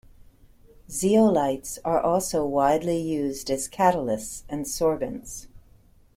Zeolites 0.89 1.77
are 1.85 1.99
also 2.01 2.43
widely 2.43 2.99
used 2.99 3.51
as 3.51 3.69
catalysts 3.69 4.41
and 4.49 4.65
sorbents. 4.65 5.45